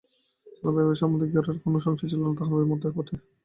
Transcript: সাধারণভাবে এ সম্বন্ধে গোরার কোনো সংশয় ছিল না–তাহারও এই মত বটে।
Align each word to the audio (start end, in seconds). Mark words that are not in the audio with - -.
সাধারণভাবে 0.47 0.81
এ 0.87 1.01
সম্বন্ধে 1.01 1.27
গোরার 1.33 1.57
কোনো 1.63 1.77
সংশয় 1.85 2.09
ছিল 2.11 2.21
না–তাহারও 2.23 2.61
এই 2.61 2.67
মত 2.71 2.83
বটে। 2.95 3.15